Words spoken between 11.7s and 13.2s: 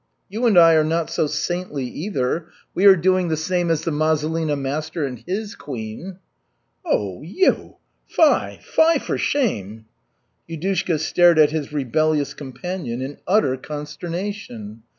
rebellious companion in